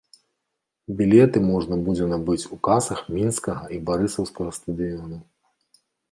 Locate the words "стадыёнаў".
4.59-5.21